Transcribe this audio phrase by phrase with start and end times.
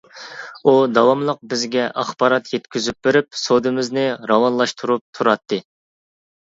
[0.69, 5.67] ئۇ داۋاملىق بىزگە ئاخبارات يەتكۈزۈپ بېرىپ سودىمىزنى راۋانلاشتۇرۇپ تۇراتتى.